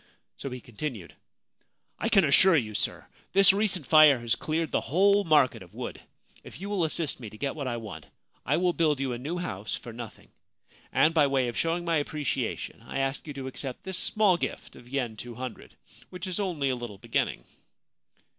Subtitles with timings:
[0.35, 1.13] So he continued:'
[1.99, 6.01] 1 can assure you, sir, this recent fire has cleared the whole market of wood.
[6.43, 8.07] If you will assist me to get what I want
[8.43, 10.29] I will build you a new house for nothing,
[10.91, 14.75] and by way of showing my appreciation I ask you to accept this small gift
[14.75, 15.75] of yen 200,
[16.09, 17.43] which is only a little beginning.'